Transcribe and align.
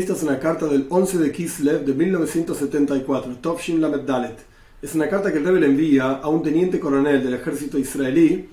Esta 0.00 0.14
es 0.14 0.22
una 0.22 0.38
carta 0.38 0.64
del 0.64 0.86
11 0.88 1.18
de 1.18 1.30
Kislev 1.30 1.84
de 1.84 1.92
1974, 1.92 3.36
Tovshin 3.42 3.82
Lamed 3.82 4.00
Dalet. 4.00 4.38
Es 4.80 4.94
una 4.94 5.10
carta 5.10 5.30
que 5.30 5.36
el 5.36 5.44
Rebbe 5.44 5.60
le 5.60 5.66
envía 5.66 6.12
a 6.12 6.28
un 6.28 6.42
teniente 6.42 6.80
coronel 6.80 7.22
del 7.22 7.34
ejército 7.34 7.78
israelí, 7.78 8.48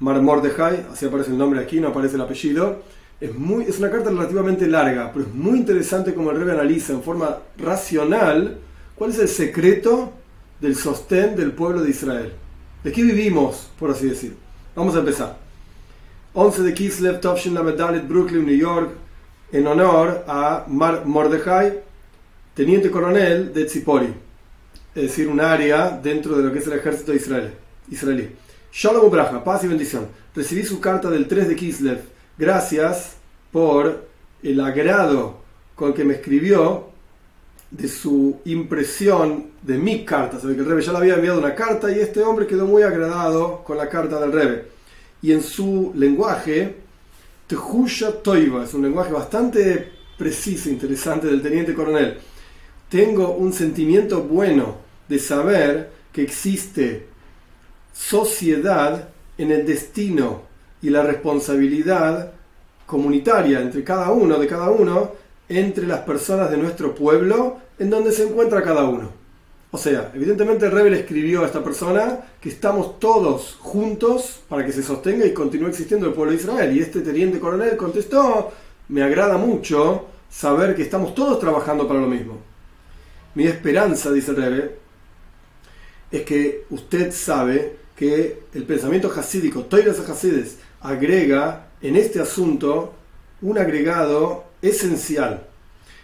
Mar 0.00 0.20
Mordechai, 0.20 0.86
así 0.92 1.06
aparece 1.06 1.30
el 1.30 1.38
nombre 1.38 1.60
aquí, 1.60 1.78
no 1.78 1.86
aparece 1.86 2.16
el 2.16 2.22
apellido. 2.22 2.82
Es, 3.20 3.32
muy, 3.32 3.66
es 3.66 3.78
una 3.78 3.88
carta 3.88 4.10
relativamente 4.10 4.66
larga, 4.66 5.12
pero 5.12 5.26
es 5.26 5.32
muy 5.32 5.58
interesante 5.58 6.12
como 6.12 6.32
el 6.32 6.38
Rebbe 6.38 6.54
analiza 6.54 6.92
en 6.92 7.04
forma 7.04 7.38
racional 7.56 8.58
cuál 8.96 9.10
es 9.10 9.20
el 9.20 9.28
secreto 9.28 10.12
del 10.60 10.74
sostén 10.74 11.36
del 11.36 11.52
pueblo 11.52 11.82
de 11.82 11.90
Israel. 11.90 12.32
¿De 12.82 12.90
qué 12.90 13.04
vivimos, 13.04 13.70
por 13.78 13.92
así 13.92 14.08
decir? 14.08 14.34
Vamos 14.74 14.96
a 14.96 14.98
empezar. 14.98 15.38
11 16.34 16.62
de 16.64 16.74
Kislev, 16.74 17.20
Tovshin 17.20 17.54
Lamed 17.54 18.08
Brooklyn, 18.08 18.44
New 18.44 18.56
York, 18.56 18.90
en 19.52 19.66
honor 19.66 20.24
a 20.26 20.64
Mar 20.68 21.04
Mordejai, 21.06 21.80
teniente 22.54 22.90
coronel 22.90 23.52
de 23.52 23.64
Tzipori, 23.64 24.12
es 24.94 25.02
decir, 25.02 25.28
un 25.28 25.40
área 25.40 25.90
dentro 25.90 26.36
de 26.36 26.44
lo 26.44 26.52
que 26.52 26.58
es 26.58 26.66
el 26.66 26.74
ejército 26.74 27.14
israelí. 27.14 27.50
israelí. 27.90 28.30
Shalom 28.72 29.06
Ubraja, 29.06 29.42
paz 29.42 29.64
y 29.64 29.68
bendición. 29.68 30.06
Recibí 30.34 30.62
su 30.64 30.80
carta 30.80 31.10
del 31.10 31.26
3 31.26 31.48
de 31.48 31.56
Kislev. 31.56 32.00
Gracias 32.38 33.16
por 33.50 34.06
el 34.42 34.60
agrado 34.60 35.40
con 35.74 35.92
que 35.92 36.04
me 36.04 36.14
escribió 36.14 36.90
de 37.70 37.88
su 37.88 38.40
impresión 38.44 39.46
de 39.62 39.78
mi 39.78 40.04
carta. 40.04 40.38
Sabe 40.38 40.54
que 40.54 40.60
el 40.60 40.66
Rebe 40.66 40.82
ya 40.82 40.92
le 40.92 40.98
había 40.98 41.14
enviado 41.14 41.38
una 41.38 41.54
carta 41.54 41.90
y 41.90 41.98
este 41.98 42.22
hombre 42.22 42.46
quedó 42.46 42.66
muy 42.66 42.82
agradado 42.82 43.62
con 43.64 43.76
la 43.76 43.88
carta 43.88 44.20
del 44.20 44.32
Rebe. 44.32 44.64
Y 45.22 45.32
en 45.32 45.42
su 45.42 45.92
lenguaje 45.94 46.76
Tehusha 47.50 48.12
Toiva, 48.22 48.62
es 48.62 48.74
un 48.74 48.82
lenguaje 48.82 49.12
bastante 49.12 49.90
preciso, 50.16 50.68
e 50.68 50.72
interesante 50.72 51.26
del 51.26 51.42
teniente 51.42 51.74
coronel. 51.74 52.16
Tengo 52.88 53.32
un 53.32 53.52
sentimiento 53.52 54.22
bueno 54.22 54.76
de 55.08 55.18
saber 55.18 55.90
que 56.12 56.22
existe 56.22 57.08
sociedad 57.92 59.08
en 59.36 59.50
el 59.50 59.66
destino 59.66 60.42
y 60.80 60.90
la 60.90 61.02
responsabilidad 61.02 62.34
comunitaria 62.86 63.60
entre 63.60 63.82
cada 63.82 64.12
uno, 64.12 64.38
de 64.38 64.46
cada 64.46 64.70
uno, 64.70 65.10
entre 65.48 65.88
las 65.88 66.02
personas 66.02 66.52
de 66.52 66.56
nuestro 66.56 66.94
pueblo, 66.94 67.58
en 67.80 67.90
donde 67.90 68.12
se 68.12 68.28
encuentra 68.28 68.62
cada 68.62 68.84
uno. 68.84 69.19
O 69.72 69.78
sea, 69.78 70.10
evidentemente 70.14 70.66
el 70.66 70.72
Rebel 70.72 70.94
escribió 70.94 71.42
a 71.42 71.46
esta 71.46 71.62
persona 71.62 72.20
que 72.40 72.48
estamos 72.48 72.98
todos 72.98 73.56
juntos 73.60 74.40
para 74.48 74.66
que 74.66 74.72
se 74.72 74.82
sostenga 74.82 75.24
y 75.24 75.32
continúe 75.32 75.68
existiendo 75.68 76.06
el 76.06 76.12
pueblo 76.12 76.32
de 76.32 76.38
Israel. 76.38 76.76
Y 76.76 76.80
este 76.80 77.00
teniente 77.00 77.38
coronel 77.38 77.76
contestó, 77.76 78.50
me 78.88 79.02
agrada 79.02 79.36
mucho 79.36 80.06
saber 80.28 80.74
que 80.74 80.82
estamos 80.82 81.14
todos 81.14 81.38
trabajando 81.38 81.86
para 81.86 82.00
lo 82.00 82.08
mismo. 82.08 82.38
Mi 83.34 83.46
esperanza, 83.46 84.10
dice 84.10 84.32
el 84.32 84.36
Rebbe, 84.38 84.78
es 86.10 86.22
que 86.22 86.64
usted 86.70 87.12
sabe 87.12 87.76
que 87.94 88.42
el 88.54 88.64
pensamiento 88.64 89.12
hasídico, 89.14 89.64
Toiras 89.66 90.00
Hasides, 90.00 90.58
agrega 90.80 91.68
en 91.80 91.94
este 91.94 92.20
asunto 92.20 92.94
un 93.42 93.58
agregado 93.58 94.46
esencial, 94.62 95.46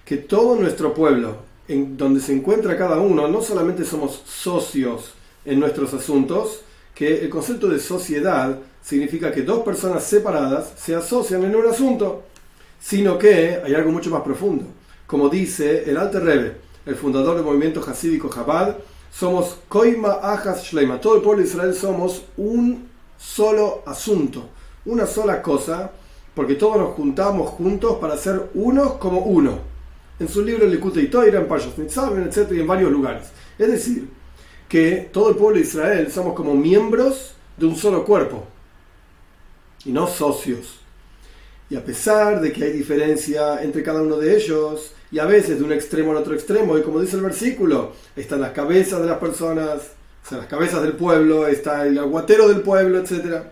que 0.05 0.19
todo 0.19 0.55
nuestro 0.56 0.95
pueblo, 0.95 1.39
en 1.69 1.97
donde 1.97 2.20
se 2.20 2.33
encuentra 2.33 2.77
cada 2.77 2.98
uno, 2.98 3.28
no 3.28 3.42
solamente 3.42 3.84
somos 3.84 4.22
socios 4.25 5.14
en 5.45 5.61
nuestros 5.61 5.92
asuntos, 5.95 6.61
que 6.95 7.20
el 7.20 7.28
concepto 7.28 7.69
de 7.69 7.78
sociedad 7.78 8.58
significa 8.83 9.33
que 9.33 9.42
dos 9.42 9.62
personas 9.64 10.05
separadas 10.05 10.73
se 10.77 10.95
asocian 10.95 11.45
en 11.45 11.56
un 11.56 11.67
asunto, 11.67 12.23
sino 12.81 13.19
que 13.19 13.61
hay 13.64 13.75
algo 13.75 13.91
mucho 13.91 14.11
más 14.11 14.23
profundo. 14.23 14.64
Como 15.06 15.28
dice 15.28 15.89
el 15.91 15.97
Alter 15.97 16.25
Rebbe, 16.25 16.57
el 16.86 16.95
fundador 16.95 17.36
del 17.36 17.45
movimiento 17.45 17.85
hasídico 17.86 18.30
Chabad, 18.33 18.77
somos 19.13 19.58
Koima 19.69 20.19
Ajas 20.23 20.64
Shleima, 20.64 21.01
todo 21.01 21.17
el 21.17 21.23
pueblo 21.23 21.42
de 21.42 21.48
Israel 21.48 21.74
somos 21.74 22.24
un 22.36 22.89
solo 23.19 23.83
asunto, 23.86 24.48
una 24.85 25.07
sola 25.07 25.42
cosa, 25.42 25.90
porque 26.35 26.55
todos 26.55 26.77
nos 26.77 26.90
juntamos 26.90 27.51
juntos 27.51 27.96
para 28.01 28.17
ser 28.17 28.51
unos 28.55 28.95
como 28.95 29.20
uno 29.20 29.76
en 30.18 30.28
su 30.28 30.42
libro 30.42 30.66
Likutei 30.66 31.08
Toira, 31.08 31.40
en 31.40 31.48
Pashas 31.48 31.77
Nitzaven, 31.78 32.24
etc., 32.24 32.50
y 32.52 32.60
en 32.60 32.66
varios 32.66 32.90
lugares. 32.90 33.28
Es 33.58 33.70
decir, 33.70 34.08
que 34.68 35.08
todo 35.12 35.30
el 35.30 35.36
pueblo 35.36 35.56
de 35.56 35.64
Israel 35.64 36.10
somos 36.10 36.34
como 36.34 36.54
miembros 36.54 37.34
de 37.56 37.66
un 37.66 37.77
solo 37.77 38.04
cuerpo 38.04 38.46
y 39.84 39.92
no 39.92 40.06
socios. 40.06 40.80
Y 41.68 41.77
a 41.77 41.84
pesar 41.84 42.40
de 42.40 42.52
que 42.52 42.64
hay 42.64 42.72
diferencia 42.72 43.62
entre 43.62 43.82
cada 43.82 44.02
uno 44.02 44.16
de 44.16 44.36
ellos, 44.36 44.92
y 45.10 45.18
a 45.18 45.24
veces 45.24 45.58
de 45.58 45.64
un 45.64 45.72
extremo 45.72 46.12
al 46.12 46.18
otro 46.18 46.34
extremo, 46.34 46.77
y 46.78 46.83
como 46.83 47.00
dice 47.00 47.16
el 47.16 47.22
versículo, 47.22 47.92
están 48.14 48.40
las 48.40 48.52
cabezas 48.52 49.00
de 49.00 49.06
las 49.06 49.18
personas, 49.18 49.92
o 50.24 50.28
sea, 50.28 50.38
las 50.38 50.46
cabezas 50.46 50.83
del 50.83 50.92
pueblo, 50.92 51.46
está 51.46 51.86
el 51.86 51.98
aguatero 51.98 52.48
del 52.48 52.60
pueblo, 52.60 52.98
etc. 52.98 53.42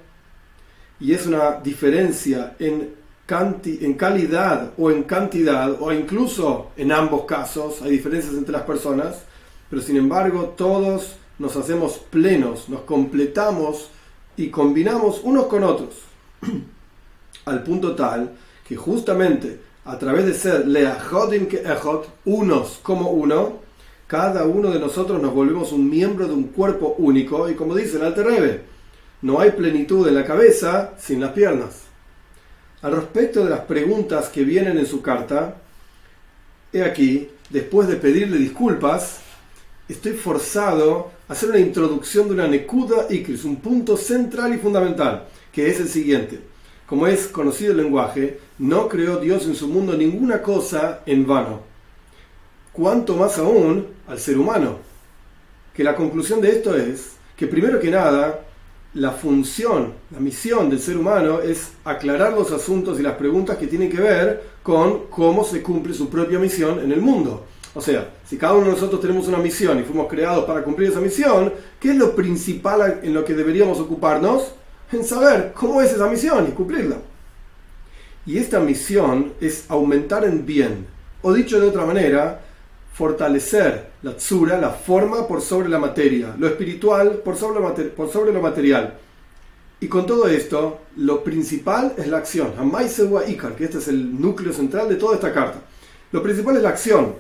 Y 1.00 1.12
es 1.12 1.26
una 1.26 1.60
diferencia 1.62 2.56
en 2.58 2.94
en 3.27 3.95
calidad 3.95 4.73
o 4.77 4.91
en 4.91 5.05
cantidad, 5.05 5.81
o 5.81 5.93
incluso 5.93 6.71
en 6.77 6.93
ambos 6.93 7.25
casos, 7.25 7.81
hay 7.83 7.93
diferencias 7.93 8.35
entre 8.35 8.53
las 8.53 8.62
personas, 8.62 9.23
pero 9.71 9.81
sin 9.81 9.97
embargo 9.97 10.55
todos 10.57 11.17
nos 11.39 11.57
hacemos 11.57 11.99
plenos, 12.11 12.69
nos 12.69 12.81
completamos 12.83 13.89
y 14.37 14.49
combinamos 14.49 15.21
unos 15.25 15.47
con 15.47 15.65
otros, 15.65 15.95
al 17.47 17.62
punto 17.62 17.95
tal 17.95 18.33
que 18.67 18.77
justamente 18.77 19.61
a 19.87 19.99
través 19.99 20.27
de 20.27 20.35
ser 20.35 20.67
leajodim 20.67 21.47
que 21.47 21.62
ejot, 21.62 22.09
unos 22.27 22.79
como 22.83 23.11
uno, 23.11 23.65
cada 24.06 24.45
uno 24.45 24.71
de 24.71 24.79
nosotros 24.81 25.21
nos 25.21 25.35
volvemos 25.35 25.73
un 25.73 25.89
miembro 25.89 26.27
de 26.27 26.35
un 26.35 26.45
cuerpo 26.45 26.95
único, 26.99 27.49
y 27.49 27.55
como 27.55 27.75
dice 27.75 27.97
el 27.97 28.05
Alter 28.05 28.65
no 29.23 29.41
hay 29.41 29.53
plenitud 29.53 30.06
en 30.06 30.15
la 30.15 30.27
cabeza 30.27 30.93
sin 30.99 31.21
las 31.21 31.33
piernas. 31.33 31.85
Al 32.84 32.93
respecto 32.93 33.43
de 33.43 33.49
las 33.49 33.61
preguntas 33.61 34.28
que 34.28 34.45
vienen 34.45 34.77
en 34.77 34.84
su 34.84 35.00
carta, 35.00 35.56
he 36.71 36.83
aquí, 36.83 37.31
después 37.49 37.89
de 37.89 37.97
pedirle 37.97 38.37
disculpas, 38.37 39.21
estoy 39.89 40.12
forzado 40.12 41.11
a 41.27 41.33
hacer 41.33 41.49
una 41.49 41.61
introducción 41.61 42.28
de 42.28 42.34
una 42.34 42.47
Nekuda 42.47 43.06
Ikris, 43.09 43.44
un 43.44 43.56
punto 43.56 43.97
central 43.97 44.55
y 44.55 44.59
fundamental, 44.59 45.25
que 45.50 45.71
es 45.71 45.81
el 45.81 45.89
siguiente. 45.89 46.41
Como 46.87 47.06
es 47.06 47.27
conocido 47.27 47.71
el 47.71 47.78
lenguaje, 47.78 48.39
no 48.59 48.87
creó 48.87 49.17
Dios 49.17 49.47
en 49.47 49.55
su 49.55 49.67
mundo 49.67 49.97
ninguna 49.97 50.43
cosa 50.43 51.00
en 51.06 51.27
vano. 51.27 51.62
Cuanto 52.71 53.17
más 53.17 53.39
aún 53.39 53.87
al 54.06 54.19
ser 54.19 54.37
humano. 54.37 54.77
Que 55.73 55.84
la 55.84 55.97
conclusión 55.97 56.43
de 56.43 56.50
esto 56.50 56.77
es 56.77 57.12
que 57.34 57.47
primero 57.47 57.81
que 57.81 57.91
nada, 57.91 58.44
la 58.94 59.10
función, 59.10 59.93
la 60.12 60.21
misión 60.21 60.71
del 60.71 60.78
ser 60.78 60.97
humano 60.97 61.41
es 61.41 61.72
aclarar 61.84 62.32
los 62.32 62.53
asuntos 62.53 62.99
y 62.99 63.03
las 63.03 63.15
preguntas 63.15 63.59
que 63.59 63.66
tienen 63.66 63.91
que 63.91 64.00
ver 64.00 64.43
con 64.62 65.06
cómo 65.06 65.44
se 65.44 65.62
cumple 65.62 65.93
su 65.94 66.09
propia 66.09 66.38
misión 66.38 66.78
en 66.78 66.93
el 66.93 67.00
mundo. 67.00 67.44
O 67.75 67.81
sea, 67.81 68.09
si 68.25 68.37
cada 68.37 68.55
uno 68.55 68.66
de 68.66 68.72
nosotros 68.72 69.00
tenemos 69.00 69.27
una 69.27 69.38
misión 69.38 69.81
y 69.81 69.82
fuimos 69.82 70.06
creados 70.09 70.44
para 70.44 70.62
cumplir 70.62 70.91
esa 70.91 71.00
misión, 71.00 71.53
¿qué 71.81 71.91
es 71.91 71.97
lo 71.97 72.15
principal 72.15 73.00
en 73.03 73.12
lo 73.12 73.25
que 73.25 73.34
deberíamos 73.34 73.81
ocuparnos? 73.81 74.53
En 74.93 75.05
saber 75.05 75.53
cómo 75.55 75.82
es 75.82 75.93
esa 75.93 76.06
misión 76.06 76.47
y 76.49 76.53
cumplirla. 76.53 76.99
Y 78.26 78.38
esta 78.38 78.61
misión 78.61 79.32
es 79.41 79.65
aumentar 79.69 80.25
en 80.25 80.47
bien, 80.47 80.87
o 81.21 81.32
dicho 81.32 81.59
de 81.59 81.66
otra 81.66 81.84
manera, 81.84 82.44
fortalecer 82.94 83.91
la 84.03 84.16
tsura, 84.16 84.56
la 84.56 84.71
forma 84.71 85.27
por 85.27 85.41
sobre 85.41 85.69
la 85.69 85.78
materia, 85.78 86.34
lo 86.38 86.47
espiritual 86.47 87.21
por 87.25 87.37
sobre 87.37 87.60
lo, 87.60 87.75
por 87.94 88.10
sobre 88.10 88.32
lo 88.32 88.41
material. 88.41 88.94
Y 89.81 89.88
con 89.88 90.06
todo 90.06 90.28
esto, 90.28 90.81
lo 90.96 91.23
principal 91.23 91.93
es 91.99 92.06
la 92.06 92.19
acción. 92.19 92.52
Ikar, 93.26 93.56
que 93.56 93.64
este 93.64 93.79
es 93.79 93.88
el 93.88 94.19
núcleo 94.20 94.52
central 94.52 94.88
de 94.88 94.94
toda 94.94 95.17
esta 95.17 95.32
carta. 95.32 95.58
Lo 96.12 96.23
principal 96.23 96.56
es 96.56 96.62
la 96.62 96.69
acción, 96.70 97.17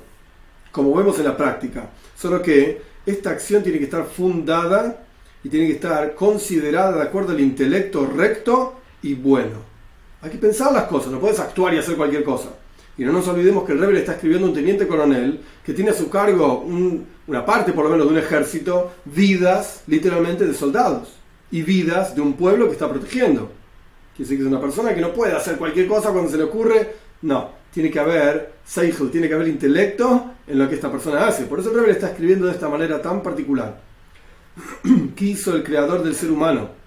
como 0.70 0.94
vemos 0.94 1.18
en 1.18 1.24
la 1.24 1.36
práctica. 1.36 1.90
Solo 2.16 2.40
que 2.40 2.80
esta 3.04 3.30
acción 3.30 3.62
tiene 3.62 3.78
que 3.78 3.84
estar 3.84 4.06
fundada 4.06 5.04
y 5.42 5.48
tiene 5.48 5.66
que 5.66 5.74
estar 5.74 6.14
considerada 6.14 6.96
de 6.96 7.02
acuerdo 7.02 7.32
al 7.32 7.40
intelecto 7.40 8.06
recto 8.06 8.76
y 9.02 9.14
bueno. 9.14 9.74
Hay 10.22 10.30
que 10.30 10.38
pensar 10.38 10.72
las 10.72 10.84
cosas, 10.84 11.10
no 11.10 11.18
puedes 11.18 11.40
actuar 11.40 11.74
y 11.74 11.78
hacer 11.78 11.96
cualquier 11.96 12.22
cosa. 12.22 12.50
Y 12.96 13.04
no 13.04 13.12
nos 13.12 13.26
olvidemos 13.26 13.64
que 13.64 13.72
el 13.72 13.80
Rebel 13.80 13.96
está 13.96 14.12
escribiendo 14.12 14.46
un 14.46 14.54
teniente 14.54 14.86
coronel 14.86 15.40
que 15.64 15.72
tiene 15.72 15.90
a 15.90 15.94
su 15.94 16.08
cargo 16.08 16.64
una 17.26 17.44
parte, 17.44 17.72
por 17.72 17.84
lo 17.84 17.90
menos, 17.90 18.06
de 18.06 18.12
un 18.12 18.18
ejército, 18.18 18.92
vidas 19.04 19.82
literalmente 19.86 20.46
de 20.46 20.54
soldados 20.54 21.16
y 21.50 21.62
vidas 21.62 22.14
de 22.14 22.20
un 22.20 22.34
pueblo 22.34 22.66
que 22.66 22.72
está 22.72 22.88
protegiendo. 22.88 23.50
Quiere 24.14 24.28
decir 24.28 24.38
que 24.38 24.44
es 24.44 24.48
una 24.48 24.60
persona 24.60 24.94
que 24.94 25.00
no 25.00 25.12
puede 25.12 25.32
hacer 25.32 25.56
cualquier 25.56 25.88
cosa 25.88 26.12
cuando 26.12 26.30
se 26.30 26.36
le 26.36 26.44
ocurre. 26.44 26.94
No, 27.22 27.50
tiene 27.72 27.90
que 27.90 27.98
haber 27.98 28.54
Seihel, 28.64 29.10
tiene 29.10 29.28
que 29.28 29.34
haber 29.34 29.48
intelecto 29.48 30.32
en 30.46 30.58
lo 30.58 30.68
que 30.68 30.76
esta 30.76 30.90
persona 30.90 31.26
hace. 31.26 31.44
Por 31.44 31.58
eso 31.58 31.70
el 31.70 31.76
Rebel 31.76 31.90
está 31.90 32.10
escribiendo 32.10 32.46
de 32.46 32.52
esta 32.52 32.68
manera 32.68 33.02
tan 33.02 33.22
particular. 33.22 33.80
Quiso 35.16 35.56
el 35.56 35.64
creador 35.64 36.04
del 36.04 36.14
ser 36.14 36.30
humano 36.30 36.84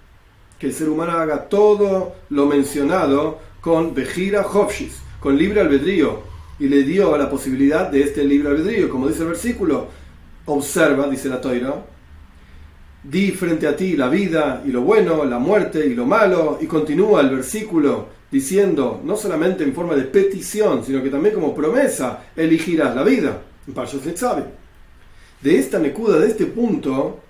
que 0.58 0.66
el 0.66 0.74
ser 0.74 0.88
humano 0.88 1.12
haga 1.12 1.48
todo 1.48 2.16
lo 2.30 2.46
mencionado 2.46 3.38
con 3.60 3.94
Bejira 3.94 4.46
Hofshis 4.46 5.02
con 5.20 5.36
libre 5.36 5.60
albedrío 5.60 6.22
y 6.58 6.68
le 6.68 6.82
dio 6.82 7.16
la 7.16 7.30
posibilidad 7.30 7.90
de 7.90 8.02
este 8.02 8.24
libre 8.24 8.48
albedrío. 8.48 8.88
Como 8.88 9.08
dice 9.08 9.22
el 9.22 9.28
versículo, 9.28 9.88
observa, 10.46 11.08
dice 11.08 11.28
la 11.28 11.40
Toira, 11.40 11.84
di 13.02 13.30
frente 13.30 13.66
a 13.66 13.76
ti 13.76 13.96
la 13.96 14.08
vida 14.08 14.62
y 14.66 14.70
lo 14.70 14.82
bueno, 14.82 15.24
la 15.24 15.38
muerte 15.38 15.86
y 15.86 15.94
lo 15.94 16.06
malo, 16.06 16.58
y 16.60 16.66
continúa 16.66 17.20
el 17.20 17.30
versículo 17.30 18.18
diciendo, 18.30 19.00
no 19.04 19.16
solamente 19.16 19.64
en 19.64 19.74
forma 19.74 19.94
de 19.94 20.02
petición, 20.02 20.84
sino 20.84 21.02
que 21.02 21.10
también 21.10 21.34
como 21.34 21.54
promesa, 21.54 22.24
elegirás 22.36 22.94
la 22.94 23.02
vida. 23.02 23.42
sabe. 24.14 24.44
De 25.40 25.58
esta 25.58 25.78
necuda, 25.78 26.18
de 26.18 26.28
este 26.28 26.46
punto, 26.46 27.20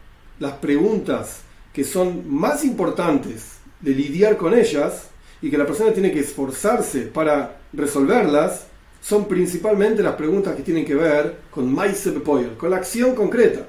las 0.40 0.52
preguntas 0.54 1.42
que 1.72 1.84
son 1.84 2.24
más 2.28 2.64
importantes 2.64 3.58
de 3.80 3.92
lidiar 3.92 4.36
con 4.36 4.54
ellas 4.54 5.08
y 5.40 5.50
que 5.50 5.58
la 5.58 5.66
persona 5.66 5.92
tiene 5.92 6.10
que 6.10 6.20
esforzarse 6.20 7.02
para 7.02 7.58
resolverlas, 7.72 8.66
son 9.00 9.26
principalmente 9.26 10.02
las 10.02 10.14
preguntas 10.14 10.56
que 10.56 10.62
tienen 10.62 10.84
que 10.84 10.94
ver 10.94 11.36
con 11.50 11.74
con 11.74 12.70
la 12.70 12.76
acción 12.76 13.14
concreta. 13.14 13.60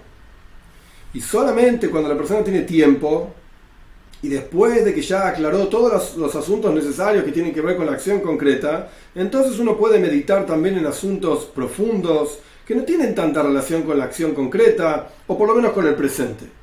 Y 1.14 1.22
solamente 1.22 1.90
cuando 1.90 2.10
la 2.10 2.18
persona 2.18 2.44
tiene 2.44 2.62
tiempo, 2.62 3.34
y 4.22 4.28
después 4.28 4.84
de 4.84 4.94
que 4.94 5.02
ya 5.02 5.28
aclaró 5.28 5.68
todos 5.68 6.18
los, 6.18 6.36
asuntos 6.36 6.74
necesarios 6.74 7.24
que 7.24 7.32
tienen 7.32 7.54
que 7.54 7.62
ver 7.62 7.78
con 7.78 7.86
la 7.86 7.94
acción 7.94 8.20
concreta, 8.20 8.90
entonces 9.16 9.60
uno 9.60 9.78
puede 9.78 9.98
meditar 10.00 10.46
también 10.46 10.78
en 10.78 10.86
asuntos 10.86 11.46
profundos 11.46 12.40
que 12.66 12.76
no 12.76 12.84
tienen 12.84 13.16
tanta 13.16 13.42
relación 13.42 13.84
con 13.84 13.98
la 13.98 14.06
acción 14.06 14.36
concreta, 14.36 15.10
o 15.26 15.38
por 15.38 15.48
lo 15.48 15.56
menos 15.56 15.72
con 15.72 15.88
el 15.88 15.96
presente. 15.96 16.59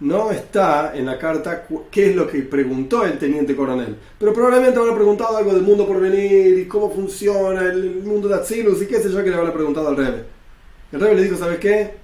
No 0.00 0.30
está 0.30 0.92
en 0.94 1.06
la 1.06 1.18
carta 1.18 1.66
qué 1.90 2.10
es 2.10 2.16
lo 2.16 2.28
que 2.28 2.42
preguntó 2.42 3.04
el 3.04 3.18
teniente 3.18 3.56
coronel, 3.56 3.96
pero 4.16 4.32
probablemente 4.32 4.78
habrá 4.78 4.94
preguntado 4.94 5.36
algo 5.36 5.52
del 5.52 5.62
mundo 5.62 5.88
por 5.88 6.00
venir 6.00 6.58
y 6.60 6.68
cómo 6.68 6.88
funciona 6.90 7.62
el 7.62 8.02
mundo 8.04 8.28
de 8.28 8.36
Atsilus 8.36 8.80
y 8.80 8.86
qué 8.86 9.00
sé 9.00 9.10
yo 9.10 9.24
que 9.24 9.30
le 9.30 9.36
habrá 9.36 9.52
preguntado 9.52 9.88
al 9.88 9.96
Rebe. 9.96 10.24
El 10.92 11.00
Rebe 11.00 11.16
le 11.16 11.22
dijo, 11.24 11.36
¿sabes 11.36 11.58
qué? 11.58 11.94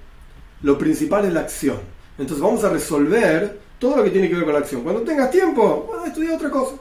Lo 0.63 0.77
principal 0.77 1.25
es 1.25 1.33
la 1.33 1.41
acción. 1.41 1.79
Entonces 2.19 2.43
vamos 2.43 2.65
a 2.65 2.71
resolver 2.71 3.61
todo 3.79 3.99
lo 3.99 4.05
que 4.05 4.11
tiene 4.11 4.29
que 4.29 4.35
ver 4.35 4.45
con 4.45 4.55
la 4.55 4.59
acción. 4.59 4.83
Cuando 4.83 5.03
tengas 5.03 5.31
tiempo, 5.31 5.85
bueno, 5.87 6.05
estudia 6.05 6.35
otra 6.35 6.51
cosa. 6.51 6.75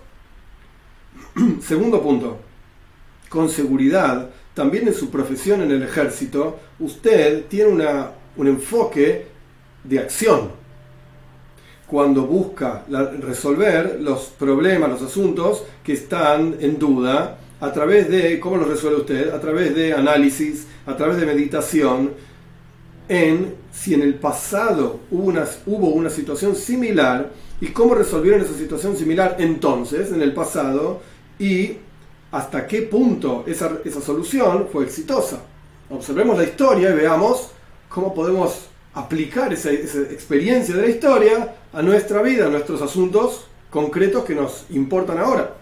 Segundo 1.62 2.02
punto. 2.02 2.40
Con 3.30 3.50
seguridad, 3.50 4.30
también 4.54 4.88
en 4.88 4.94
su 4.94 5.10
profesión 5.10 5.62
en 5.62 5.72
el 5.72 5.84
ejército, 5.84 6.60
usted 6.80 7.46
tiene 7.48 7.72
una, 7.72 8.12
un 8.36 8.48
enfoque 8.48 9.28
de 9.84 10.00
acción. 10.00 10.63
Cuando 11.94 12.26
busca 12.26 12.86
resolver 13.22 14.00
los 14.02 14.22
problemas, 14.40 14.90
los 14.90 15.04
asuntos 15.04 15.64
que 15.84 15.94
están 15.94 16.56
en 16.60 16.80
duda, 16.80 17.38
a 17.62 17.72
través 17.72 18.10
de, 18.10 18.40
¿cómo 18.40 18.58
los 18.58 18.68
resuelve 18.68 19.02
usted? 19.02 19.30
A 19.32 19.40
través 19.40 19.76
de 19.76 19.94
análisis, 19.94 20.66
a 20.88 20.98
través 20.98 21.18
de 21.18 21.28
meditación, 21.28 22.14
en 23.08 23.54
si 23.72 23.94
en 23.94 24.02
el 24.02 24.16
pasado 24.16 25.02
hubo 25.12 25.26
una, 25.26 25.46
hubo 25.68 25.90
una 25.90 26.10
situación 26.10 26.56
similar 26.56 27.30
y 27.62 27.68
cómo 27.68 27.94
resolvieron 27.94 28.42
esa 28.42 28.58
situación 28.58 28.98
similar 28.98 29.36
entonces, 29.38 30.12
en 30.12 30.24
el 30.24 30.34
pasado, 30.34 31.00
y 31.38 31.74
hasta 32.32 32.66
qué 32.66 32.82
punto 32.82 33.44
esa, 33.46 33.72
esa 33.86 34.02
solución 34.02 34.68
fue 34.72 34.86
exitosa. 34.86 35.42
Observemos 35.92 36.40
la 36.40 36.46
historia 36.46 36.90
y 36.90 36.96
veamos 36.96 37.52
cómo 37.88 38.16
podemos 38.16 38.73
aplicar 38.94 39.54
esa, 39.54 39.72
experiencia 39.72 40.76
de 40.76 40.82
la 40.82 40.88
historia 40.88 41.56
a 41.72 41.82
nuestra 41.82 42.22
vida, 42.22 42.46
a 42.46 42.50
nuestros 42.50 42.82
asuntos 42.82 43.48
concretos 43.70 44.24
que 44.24 44.36
nos 44.36 44.66
importan 44.70 45.18
ahora 45.18 45.56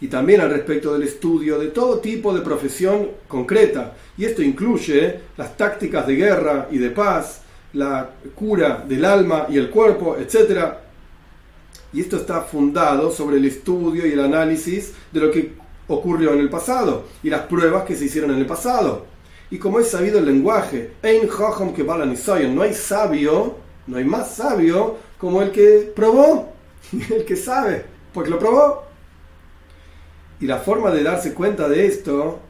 y 0.00 0.08
también 0.08 0.40
al 0.40 0.50
respecto 0.50 0.92
del 0.92 1.04
estudio 1.04 1.58
de 1.58 1.68
todo 1.68 2.00
tipo 2.00 2.34
de 2.34 2.42
profesión 2.42 3.08
concreta. 3.28 3.94
Y 4.18 4.24
esto 4.24 4.42
incluye 4.42 5.20
las 5.36 5.56
tácticas 5.56 6.06
de 6.06 6.16
guerra 6.16 6.68
y 6.70 6.78
de 6.78 6.90
paz, 6.90 7.40
la 7.72 8.10
cura 8.34 8.84
del 8.86 9.04
alma 9.04 9.46
y 9.48 9.56
el 9.56 9.70
cuerpo, 9.70 10.16
etc. 10.18 10.74
Y 11.92 12.00
esto 12.00 12.16
está 12.16 12.42
fundado 12.42 13.10
sobre 13.10 13.38
el 13.38 13.44
estudio 13.46 14.06
y 14.06 14.12
el 14.12 14.20
análisis 14.20 14.92
de 15.12 15.20
lo 15.20 15.30
que 15.30 15.54
ocurrió 15.88 16.32
en 16.32 16.40
el 16.40 16.50
pasado 16.50 17.04
y 17.22 17.30
las 17.30 17.42
pruebas 17.42 17.84
que 17.84 17.96
se 17.96 18.06
hicieron 18.06 18.32
en 18.32 18.38
el 18.38 18.46
pasado. 18.46 19.06
Y 19.50 19.58
como 19.58 19.78
es 19.78 19.90
sabido 19.90 20.18
el 20.18 20.26
lenguaje, 20.26 20.92
que 21.02 21.84
no 22.48 22.62
hay 22.62 22.74
sabio, 22.74 23.56
no 23.86 23.96
hay 23.96 24.04
más 24.04 24.34
sabio 24.34 24.96
como 25.18 25.40
el 25.42 25.52
que 25.52 25.92
probó, 25.94 26.52
el 27.10 27.24
que 27.24 27.36
sabe, 27.36 27.84
porque 28.12 28.30
lo 28.30 28.38
probó. 28.38 28.84
Y 30.40 30.46
la 30.46 30.58
forma 30.58 30.90
de 30.90 31.02
darse 31.02 31.32
cuenta 31.32 31.68
de 31.68 31.86
esto, 31.86 32.40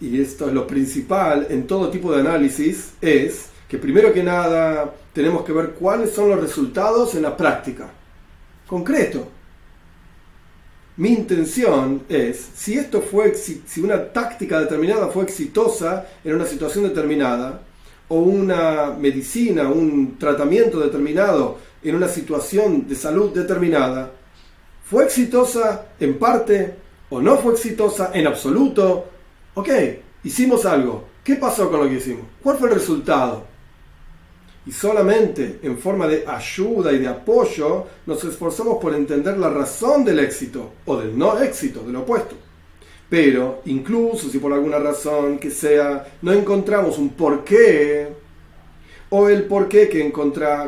y 0.00 0.20
esto 0.20 0.48
es 0.48 0.54
lo 0.54 0.66
principal 0.66 1.46
en 1.50 1.66
todo 1.66 1.90
tipo 1.90 2.12
de 2.12 2.20
análisis, 2.20 2.94
es 3.00 3.50
que 3.68 3.78
primero 3.78 4.12
que 4.12 4.22
nada 4.22 4.94
tenemos 5.12 5.44
que 5.44 5.52
ver 5.52 5.70
cuáles 5.70 6.12
son 6.12 6.30
los 6.30 6.40
resultados 6.40 7.14
en 7.14 7.22
la 7.22 7.36
práctica. 7.36 7.90
Concreto. 8.66 9.28
Mi 10.96 11.10
intención 11.10 12.02
es, 12.08 12.50
si 12.54 12.74
esto 12.74 13.02
fue, 13.02 13.34
si 13.34 13.80
una 13.80 14.12
táctica 14.12 14.60
determinada 14.60 15.08
fue 15.08 15.24
exitosa 15.24 16.06
en 16.22 16.34
una 16.34 16.46
situación 16.46 16.84
determinada, 16.84 17.62
o 18.08 18.18
una 18.18 18.90
medicina, 18.90 19.68
un 19.68 20.18
tratamiento 20.18 20.78
determinado 20.78 21.58
en 21.82 21.96
una 21.96 22.08
situación 22.08 22.86
de 22.86 22.94
salud 22.94 23.32
determinada, 23.32 24.12
¿Fue 24.84 25.04
exitosa 25.04 25.86
en 25.98 26.18
parte 26.18 26.74
o 27.08 27.18
no 27.18 27.38
fue 27.38 27.54
exitosa 27.54 28.10
en 28.12 28.26
absoluto? 28.26 29.06
Ok, 29.54 29.70
hicimos 30.24 30.66
algo. 30.66 31.04
¿Qué 31.24 31.36
pasó 31.36 31.70
con 31.70 31.80
lo 31.80 31.88
que 31.88 31.94
hicimos? 31.94 32.26
¿Cuál 32.42 32.58
fue 32.58 32.68
el 32.68 32.74
resultado? 32.74 33.46
Y 34.66 34.72
solamente 34.72 35.58
en 35.62 35.78
forma 35.78 36.06
de 36.06 36.24
ayuda 36.26 36.92
y 36.92 36.98
de 36.98 37.08
apoyo 37.08 37.86
nos 38.06 38.24
esforzamos 38.24 38.78
por 38.78 38.94
entender 38.94 39.36
la 39.36 39.50
razón 39.50 40.04
del 40.04 40.20
éxito 40.20 40.72
o 40.86 40.96
del 40.96 41.18
no 41.18 41.38
éxito, 41.40 41.82
del 41.82 41.96
opuesto. 41.96 42.34
Pero 43.10 43.60
incluso 43.66 44.30
si 44.30 44.38
por 44.38 44.52
alguna 44.52 44.78
razón 44.78 45.38
que 45.38 45.50
sea 45.50 46.06
no 46.22 46.32
encontramos 46.32 46.98
un 46.98 47.10
porqué 47.10 48.08
o 49.10 49.28
el 49.28 49.44
porqué 49.44 49.88
que, 49.88 50.12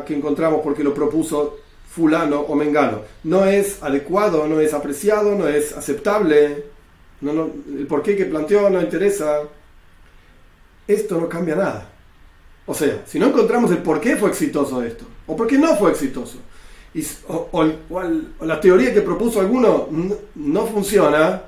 que 0.05 0.13
encontramos 0.15 0.61
porque 0.63 0.83
lo 0.83 0.93
propuso 0.93 1.57
fulano 1.97 2.41
o 2.41 2.55
mengano. 2.55 3.01
No 3.23 3.45
es 3.45 3.81
adecuado, 3.81 4.47
no 4.47 4.61
es 4.61 4.73
apreciado, 4.73 5.35
no 5.35 5.47
es 5.47 5.75
aceptable. 5.75 6.65
No, 7.21 7.33
no, 7.33 7.49
el 7.75 7.87
porqué 7.87 8.15
que 8.15 8.25
planteó 8.25 8.69
no 8.69 8.79
interesa. 8.79 9.41
Esto 10.87 11.19
no 11.19 11.27
cambia 11.27 11.55
nada. 11.55 11.96
O 12.67 12.73
sea, 12.73 13.01
si 13.07 13.17
no 13.17 13.27
encontramos 13.27 13.71
el 13.71 13.79
por 13.79 13.99
qué 13.99 14.17
fue 14.17 14.29
exitoso 14.29 14.83
esto, 14.83 15.05
o 15.25 15.35
por 15.35 15.47
qué 15.47 15.57
no 15.57 15.75
fue 15.77 15.91
exitoso, 15.91 16.37
o, 17.27 17.65
la 18.41 18.59
teoría 18.59 18.93
que 18.93 19.01
propuso 19.01 19.39
alguno 19.39 19.87
no 20.35 20.65
funciona, 20.67 21.43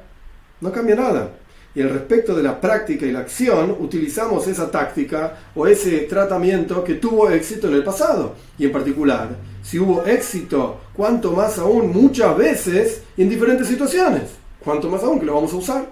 no 0.61 0.71
cambia 0.71 0.95
nada. 0.95 1.31
Y 1.75 1.81
al 1.81 1.89
respecto 1.89 2.35
de 2.35 2.41
la 2.41 2.59
práctica 2.59 3.05
y 3.05 3.11
la 3.11 3.19
acción, 3.19 3.75
utilizamos 3.79 4.47
esa 4.47 4.71
táctica 4.71 5.37
o 5.55 5.67
ese 5.67 5.99
tratamiento 6.01 6.83
que 6.83 6.95
tuvo 6.95 7.29
éxito 7.29 7.67
en 7.67 7.75
el 7.75 7.83
pasado. 7.83 8.35
Y 8.57 8.65
en 8.65 8.71
particular, 8.71 9.29
si 9.61 9.77
hubo 9.77 10.03
éxito, 10.05 10.79
cuanto 10.93 11.31
más 11.33 11.59
aún 11.59 11.91
muchas 11.91 12.35
veces 12.35 13.03
en 13.17 13.29
diferentes 13.29 13.67
situaciones. 13.67 14.23
Cuanto 14.63 14.89
más 14.89 15.03
aún 15.03 15.19
que 15.19 15.25
lo 15.25 15.35
vamos 15.35 15.53
a 15.53 15.57
usar. 15.57 15.89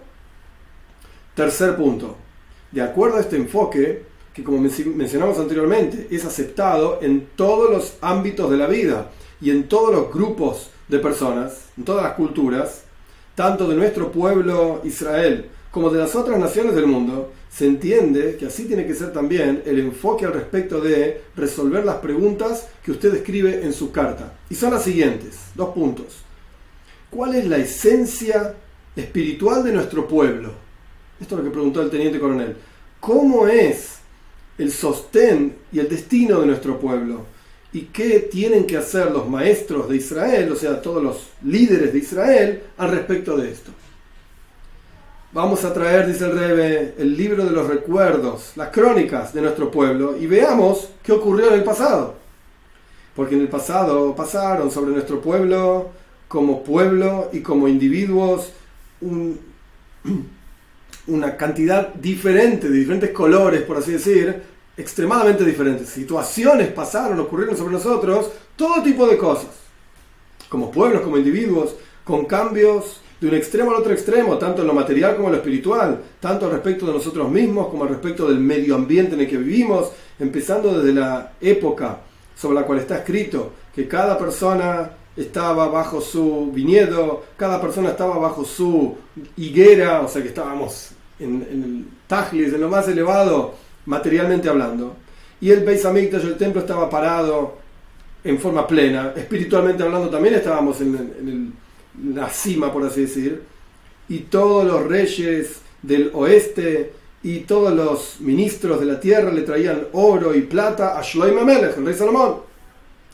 Tercer 1.36 1.76
punto. 1.76 2.16
De 2.72 2.82
acuerdo 2.82 3.18
a 3.18 3.22
este 3.22 3.38
enfoque, 3.38 4.04
que 4.38 4.44
como 4.44 4.60
mencionamos 4.60 5.40
anteriormente, 5.40 6.10
es 6.12 6.24
aceptado 6.24 7.00
en 7.02 7.30
todos 7.36 7.72
los 7.72 7.96
ámbitos 8.02 8.52
de 8.52 8.58
la 8.58 8.68
vida 8.68 9.10
y 9.42 9.50
en 9.50 9.68
todos 9.68 9.92
los 9.92 10.14
grupos 10.14 10.70
de 10.88 11.00
personas, 11.00 11.70
en 11.76 11.84
todas 11.84 12.04
las 12.04 12.14
culturas, 12.14 12.84
tanto 13.34 13.68
de 13.68 13.76
nuestro 13.76 14.12
pueblo 14.12 14.82
Israel 14.84 15.50
como 15.72 15.90
de 15.90 15.98
las 15.98 16.14
otras 16.14 16.40
naciones 16.40 16.76
del 16.76 16.86
mundo, 16.86 17.32
se 17.50 17.66
entiende 17.66 18.38
que 18.38 18.46
así 18.46 18.66
tiene 18.66 18.86
que 18.86 18.94
ser 18.94 19.12
también 19.12 19.64
el 19.66 19.80
enfoque 19.80 20.26
al 20.26 20.34
respecto 20.34 20.82
de 20.82 21.24
resolver 21.36 21.84
las 21.84 21.96
preguntas 21.96 22.68
que 22.84 22.92
usted 22.92 23.16
escribe 23.16 23.64
en 23.64 23.74
su 23.74 23.92
carta. 23.92 24.34
Y 24.52 24.56
son 24.56 24.72
las 24.72 24.84
siguientes, 24.84 25.40
dos 25.56 25.70
puntos. 25.70 26.06
¿Cuál 27.10 27.34
es 27.34 27.48
la 27.48 27.58
esencia 27.58 28.54
espiritual 28.96 29.64
de 29.64 29.72
nuestro 29.72 30.08
pueblo? 30.08 30.52
Esto 31.20 31.34
es 31.34 31.40
lo 31.40 31.44
que 31.44 31.54
preguntó 31.54 31.82
el 31.82 31.90
teniente 31.90 32.20
coronel. 32.20 32.56
¿Cómo 33.00 33.48
es 33.48 33.97
el 34.58 34.72
sostén 34.72 35.56
y 35.72 35.80
el 35.80 35.90
destino 35.90 36.40
de 36.42 36.48
nuestro 36.48 36.80
pueblo? 36.80 37.26
¿Y 37.74 37.82
qué 37.82 38.20
tienen 38.20 38.66
que 38.66 38.78
hacer 38.78 39.12
los 39.12 39.28
maestros 39.28 39.90
de 39.90 39.98
Israel, 39.98 40.52
o 40.52 40.56
sea, 40.56 40.82
todos 40.82 41.04
los 41.04 41.28
líderes 41.44 41.94
de 41.94 42.00
Israel, 42.00 42.64
al 42.78 42.92
respecto 42.92 43.38
de 43.38 43.52
esto? 43.52 43.72
Vamos 45.34 45.66
a 45.66 45.74
traer, 45.74 46.08
dice 46.08 46.26
el 46.26 46.40
Rebe, 46.40 46.96
el 46.98 47.18
libro 47.18 47.44
de 47.46 47.52
los 47.52 47.68
recuerdos, 47.68 48.54
las 48.56 48.70
crónicas 48.70 49.34
de 49.34 49.42
nuestro 49.42 49.70
pueblo 49.70 50.18
y 50.18 50.26
veamos 50.26 50.90
qué 51.04 51.12
ocurrió 51.12 51.50
en 51.50 51.56
el 51.56 51.64
pasado. 51.64 52.16
Porque 53.16 53.36
en 53.36 53.42
el 53.42 53.50
pasado 53.50 54.16
pasaron 54.16 54.72
sobre 54.72 54.92
nuestro 54.92 55.22
pueblo 55.22 55.90
como 56.28 56.64
pueblo 56.64 57.30
y 57.34 57.42
como 57.42 57.68
individuos 57.68 58.52
una 61.08 61.36
cantidad 61.38 61.94
diferente, 61.94 62.70
de 62.70 62.78
diferentes 62.78 63.12
colores, 63.12 63.62
por 63.62 63.78
así 63.78 63.94
decir, 63.94 64.42
extremadamente 64.76 65.44
diferentes. 65.44 65.90
Situaciones 65.90 66.68
pasaron, 66.70 67.20
ocurrieron 67.20 67.58
sobre 67.58 67.74
nosotros, 67.74 68.30
todo 68.56 68.84
tipo 68.84 69.08
de 69.08 69.18
cosas. 69.18 69.50
Como 70.50 70.72
pueblos, 70.72 71.02
como 71.02 71.18
individuos, 71.18 71.76
con 72.04 72.26
cambios 72.26 73.02
de 73.20 73.28
un 73.28 73.34
extremo 73.34 73.72
al 73.72 73.78
otro 73.78 73.92
extremo, 73.92 74.38
tanto 74.38 74.62
en 74.62 74.68
lo 74.68 74.74
material 74.74 75.16
como 75.16 75.28
en 75.28 75.34
lo 75.34 75.38
espiritual, 75.40 76.02
tanto 76.20 76.46
al 76.46 76.52
respecto 76.52 76.86
de 76.86 76.94
nosotros 76.94 77.30
mismos 77.30 77.68
como 77.68 77.84
al 77.84 77.90
respecto 77.90 78.28
del 78.28 78.40
medio 78.40 78.76
ambiente 78.76 79.16
en 79.16 79.22
el 79.22 79.28
que 79.28 79.38
vivimos, 79.38 79.92
empezando 80.20 80.80
desde 80.80 80.94
la 80.94 81.34
época 81.42 82.00
sobre 82.36 82.56
la 82.56 82.64
cual 82.64 82.80
está 82.80 82.98
escrito 82.98 83.52
que 83.74 83.88
cada 83.88 84.18
persona 84.18 84.92
estaba 85.16 85.68
bajo 85.68 86.00
su 86.00 86.52
viñedo, 86.54 87.24
cada 87.36 87.60
persona 87.60 87.90
estaba 87.90 88.18
bajo 88.20 88.46
su 88.46 88.96
higuera, 89.36 90.02
o 90.02 90.08
sea 90.08 90.22
que 90.22 90.28
estábamos 90.28 90.92
en, 91.20 91.42
el 91.42 91.86
Tajlis, 92.08 92.54
en 92.54 92.62
lo 92.62 92.70
más 92.70 92.88
elevado, 92.88 93.56
materialmente 93.86 94.50
hablando. 94.50 94.96
Y 95.40 95.52
el 95.52 95.64
Beis 95.64 95.86
Hamikdash, 95.86 96.24
el 96.24 96.38
templo, 96.38 96.62
estaba 96.62 96.90
parado 96.90 97.58
en 98.24 98.40
forma 98.40 98.68
plena. 98.68 99.14
Espiritualmente 99.16 99.84
hablando 99.84 100.10
también 100.10 100.36
estábamos 100.36 100.82
en, 100.82 101.54
la 102.14 102.30
cima, 102.30 102.72
por 102.72 102.84
así 102.86 103.02
decir. 103.02 103.42
Y 104.10 104.20
todos 104.20 104.66
los 104.66 104.86
reyes 104.86 105.62
del 105.82 106.12
oeste 106.14 106.94
y 107.24 107.40
todos 107.40 107.74
los 107.74 108.22
ministros 108.22 108.80
de 108.80 108.86
la 108.86 109.00
tierra 109.00 109.32
le 109.32 109.42
traían 109.42 109.88
oro 109.94 110.36
y 110.36 110.42
plata 110.42 110.98
a 110.98 111.02
Shloim 111.02 111.38
Amelech, 111.40 111.78
el 111.78 111.86
rey 111.86 111.96
Salomón. 111.96 112.36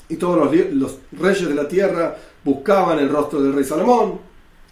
Y 0.09 0.17
todos 0.17 0.37
los, 0.37 0.73
los 0.73 0.97
reyes 1.13 1.47
de 1.47 1.55
la 1.55 1.67
tierra 1.67 2.17
buscaban 2.43 2.99
el 2.99 3.09
rostro 3.09 3.41
del 3.41 3.53
rey 3.53 3.63
Salomón. 3.63 4.19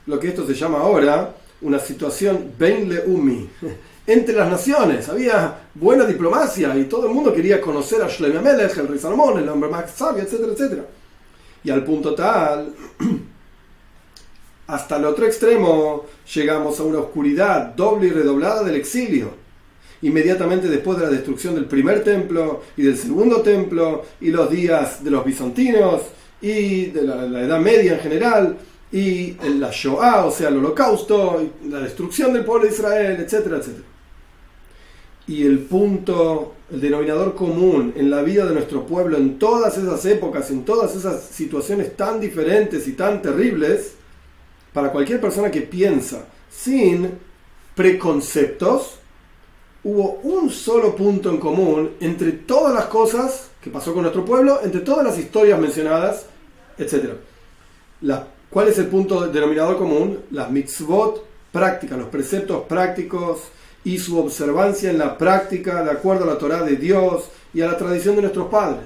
Lo 0.05 0.19
que 0.19 0.27
esto 0.27 0.45
se 0.45 0.53
llama 0.53 0.79
ahora 0.79 1.35
una 1.61 1.79
situación 1.79 2.53
Ben 2.57 2.89
Leumi 2.89 3.49
entre 4.07 4.35
las 4.35 4.49
naciones. 4.49 5.07
Había 5.09 5.67
buena 5.73 6.05
diplomacia 6.05 6.75
y 6.77 6.85
todo 6.85 7.07
el 7.07 7.13
mundo 7.13 7.33
quería 7.33 7.61
conocer 7.61 8.01
a 8.01 8.07
Shlomo 8.07 8.39
Amelech, 8.39 8.77
el 8.77 8.87
rey 8.87 8.99
Salomón, 8.99 9.39
el 9.39 9.49
hombre 9.49 9.69
más 9.69 9.91
sabio, 9.91 10.23
etcétera, 10.23 10.53
etcétera. 10.53 10.85
Y 11.63 11.69
al 11.69 11.83
punto 11.83 12.15
tal, 12.15 12.73
hasta 14.67 14.97
el 14.97 15.05
otro 15.05 15.25
extremo, 15.25 16.05
llegamos 16.33 16.79
a 16.79 16.83
una 16.83 16.99
oscuridad 16.99 17.73
doble 17.75 18.07
y 18.07 18.11
redoblada 18.11 18.63
del 18.63 18.75
exilio. 18.75 19.41
Inmediatamente 20.03 20.67
después 20.67 20.97
de 20.97 21.05
la 21.05 21.11
destrucción 21.11 21.53
del 21.53 21.65
primer 21.65 22.03
templo 22.03 22.63
y 22.75 22.81
del 22.83 22.97
segundo 22.97 23.41
templo 23.41 24.03
y 24.19 24.31
los 24.31 24.49
días 24.49 25.03
de 25.03 25.11
los 25.11 25.23
bizantinos 25.23 26.01
y 26.41 26.85
de 26.87 27.03
la, 27.03 27.17
la 27.27 27.41
Edad 27.41 27.59
Media 27.59 27.93
en 27.93 27.99
general, 27.99 28.57
y 28.91 29.33
la 29.57 29.69
Shoah, 29.71 30.25
o 30.25 30.31
sea, 30.31 30.49
el 30.49 30.57
holocausto, 30.57 31.41
la 31.69 31.79
destrucción 31.79 32.33
del 32.33 32.43
pueblo 32.43 32.67
de 32.67 32.73
Israel, 32.73 33.21
etcétera, 33.21 33.57
etcétera. 33.57 33.85
Y 35.27 35.45
el 35.45 35.59
punto, 35.59 36.55
el 36.71 36.81
denominador 36.81 37.35
común 37.35 37.93
en 37.95 38.09
la 38.09 38.21
vida 38.21 38.45
de 38.45 38.53
nuestro 38.53 38.85
pueblo 38.85 39.17
en 39.17 39.39
todas 39.39 39.77
esas 39.77 40.05
épocas, 40.05 40.51
en 40.51 40.65
todas 40.65 40.95
esas 40.95 41.23
situaciones 41.23 41.95
tan 41.95 42.19
diferentes 42.19 42.87
y 42.87 42.93
tan 42.93 43.21
terribles, 43.21 43.93
para 44.73 44.91
cualquier 44.91 45.21
persona 45.21 45.51
que 45.51 45.61
piensa 45.61 46.25
sin 46.49 47.11
preconceptos, 47.75 48.95
hubo 49.83 50.19
un 50.23 50.49
solo 50.49 50.95
punto 50.95 51.29
en 51.29 51.37
común 51.37 51.91
entre 52.01 52.33
todas 52.33 52.73
las 52.73 52.85
cosas 52.85 53.51
que 53.61 53.69
pasó 53.69 53.93
con 53.93 54.03
nuestro 54.03 54.25
pueblo, 54.25 54.59
entre 54.63 54.81
todas 54.81 55.05
las 55.05 55.17
historias 55.17 55.59
mencionadas, 55.59 56.25
etc. 56.77 57.13
La 58.01 58.27
¿Cuál 58.51 58.67
es 58.67 58.77
el 58.79 58.87
punto 58.87 59.29
denominador 59.29 59.77
común? 59.77 60.19
Las 60.29 60.51
mitzvot 60.51 61.25
prácticas, 61.53 61.97
los 61.97 62.09
preceptos 62.09 62.63
prácticos 62.67 63.39
y 63.85 63.97
su 63.97 64.19
observancia 64.19 64.91
en 64.91 64.97
la 64.97 65.17
práctica 65.17 65.81
de 65.85 65.91
acuerdo 65.91 66.25
a 66.25 66.27
la 66.27 66.37
Torah 66.37 66.61
de 66.61 66.75
Dios 66.75 67.29
y 67.53 67.61
a 67.61 67.67
la 67.67 67.77
tradición 67.77 68.17
de 68.17 68.23
nuestros 68.23 68.49
padres. 68.49 68.83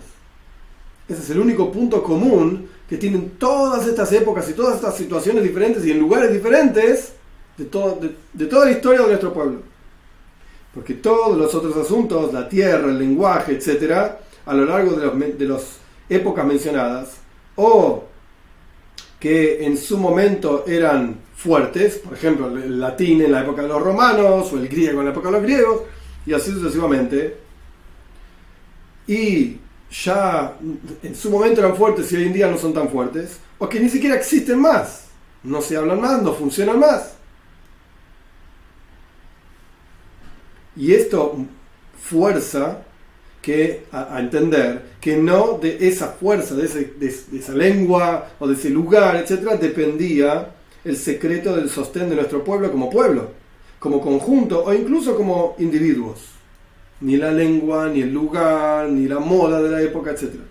Ese 1.10 1.19
es 1.19 1.29
el 1.31 1.39
único 1.39 1.72
punto 1.72 2.03
común 2.03 2.69
que 2.88 2.98
tienen 2.98 3.31
todas 3.39 3.88
estas 3.88 4.12
épocas 4.13 4.48
y 4.48 4.53
todas 4.53 4.75
estas 4.75 4.95
situaciones 4.95 5.43
diferentes 5.43 5.84
y 5.84 5.91
en 5.91 6.00
lugares 6.00 6.31
diferentes 6.31 7.13
de, 7.57 7.65
de, 8.34 8.45
toda 8.45 8.65
la 8.65 8.72
historia 8.72 9.01
de 9.01 9.07
nuestro 9.07 9.34
pueblo. 9.34 9.62
Porque 10.75 10.93
todos 10.93 11.36
los 11.36 11.55
otros 11.55 11.75
asuntos, 11.77 12.31
la 12.31 12.48
tierra, 12.48 12.88
el 12.88 13.00
lenguaje, 13.00 13.53
etc., 13.53 14.12
a 14.45 14.53
lo 14.53 14.65
largo 14.65 14.91
de 14.91 15.48
las 15.48 15.63
épocas 16.07 16.45
mencionadas, 16.45 17.15
o 17.55 18.03
que 19.19 19.65
en 19.65 19.77
su 19.77 19.98
momento 19.98 20.65
eran 20.67 21.17
fuertes, 21.36 21.98
por 21.98 22.13
ejemplo, 22.13 22.48
el 22.48 22.79
latín 22.79 23.22
en 23.22 23.31
la 23.31 23.41
época 23.41 23.62
de 23.62 23.67
los 23.67 23.81
romanos 23.81 24.51
o 24.51 24.57
el 24.57 24.67
griego 24.67 25.00
en 25.00 25.05
la 25.05 25.12
época 25.12 25.27
de 25.27 25.34
los 25.34 25.43
griegos, 25.43 25.81
y 26.25 26.34
así 26.34 26.51
sucesivamente. 26.51 27.38
Y 29.07 29.57
ya 29.91 30.57
en 31.03 31.15
su 31.15 31.29
momento 31.29 31.62
eran 31.62 31.75
fuertes 31.75 32.12
y 32.12 32.15
hoy 32.15 32.24
en 32.24 32.34
día 32.34 32.48
no 32.48 32.57
son 32.57 32.74
tan 32.74 32.89
fuertes, 32.89 33.39
o 33.57 33.69
que 33.69 33.79
ni 33.79 33.89
siquiera 33.89 34.15
existen 34.15 34.60
más, 34.60 35.07
no 35.43 35.62
se 35.62 35.77
hablan 35.77 36.01
más, 36.01 36.22
no 36.22 36.34
funcionan 36.34 36.79
más. 36.79 37.15
Y 40.75 40.93
esto 40.93 41.38
fuerza 42.01 42.85
que 43.46 43.84
a, 43.92 44.20
entender 44.20 44.96
que 45.00 45.18
no 45.18 45.60
de 45.62 45.88
esa 45.88 46.08
fuerza, 46.08 46.56
de, 46.56 46.66
esa 46.66 47.54
lengua 47.54 48.30
o 48.40 48.48
de 48.48 48.56
ese 48.56 48.72
lugar, 48.72 49.18
etcétera, 49.18 49.56
dependía 49.56 50.50
el 50.84 50.98
secreto 50.98 51.56
del 51.56 51.70
sostén 51.70 52.10
de 52.10 52.16
nuestro 52.16 52.44
pueblo 52.44 52.72
como 52.72 52.90
pueblo, 52.90 53.30
como 53.78 54.02
conjunto 54.02 54.64
o 54.64 54.74
incluso 54.74 55.16
como 55.16 55.56
individuos. 55.60 56.22
Ni 57.02 57.18
la 57.18 57.32
lengua, 57.32 57.88
ni 57.88 58.02
el 58.02 58.12
lugar, 58.12 58.90
ni 58.90 59.08
la 59.08 59.20
moda 59.20 59.62
de 59.62 59.70
la 59.70 59.82
época, 59.84 60.10
etcétera. 60.10 60.46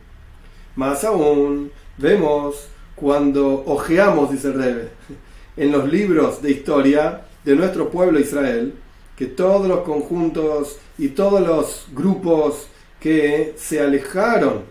Más 0.76 1.02
aún, 1.02 1.72
vemos 1.98 2.68
cuando 2.94 3.64
ojeamos, 3.66 4.30
dice 4.30 4.48
el 4.48 4.54
Rebe, 4.54 4.88
en 5.56 5.72
los 5.72 5.90
libros 5.90 6.40
de 6.40 6.52
historia 6.52 7.22
de 7.44 7.56
nuestro 7.56 7.90
pueblo 7.90 8.20
Israel, 8.20 8.72
que 9.16 9.26
todos 9.26 9.66
los 9.66 9.80
conjuntos 9.80 10.76
y 10.96 11.08
todos 11.08 11.44
los 11.44 11.86
grupos 11.92 12.68
que 13.04 13.52
se 13.58 13.82
alejaron 13.82 14.62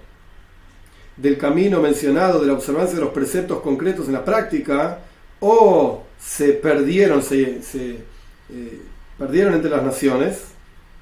del 1.16 1.38
camino 1.38 1.80
mencionado 1.80 2.42
de 2.42 2.48
la 2.48 2.54
observancia 2.54 2.96
de 2.96 3.02
los 3.02 3.14
preceptos 3.14 3.62
concretos 3.62 4.08
en 4.08 4.14
la 4.14 4.26
práctica 4.26 5.02
o 5.40 6.02
se 6.20 6.54
perdieron, 6.54 7.22
se, 7.22 7.60
eh, 8.50 8.82
perdieron 9.20 9.54
entre 9.54 9.70
las 9.70 9.84
naciones, 9.84 10.46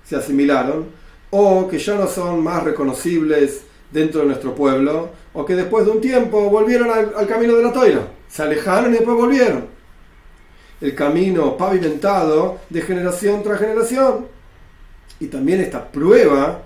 se 0.05 0.17
asimilaron, 0.17 0.87
o 1.29 1.69
que 1.69 1.79
ya 1.79 1.95
no 1.95 2.05
son 2.07 2.43
más 2.43 2.65
reconocibles 2.65 3.61
dentro 3.93 4.19
de 4.19 4.27
nuestro 4.27 4.53
pueblo, 4.53 5.11
o 5.33 5.45
que 5.45 5.55
después 5.55 5.85
de 5.85 5.91
un 5.91 6.01
tiempo 6.01 6.49
volvieron 6.49 6.91
al, 6.91 7.27
camino 7.27 7.55
de 7.55 7.63
la 7.63 7.71
toira, 7.71 8.07
se 8.27 8.43
alejaron 8.43 8.93
y 8.93 8.97
después 8.97 9.15
volvieron. 9.15 9.67
El 10.81 10.93
camino 10.95 11.55
pavimentado 11.55 12.59
de 12.69 12.81
generación 12.81 13.41
tras 13.41 13.57
generación. 13.57 14.27
Y 15.21 15.27
también 15.27 15.61
esta 15.61 15.89
prueba 15.89 16.63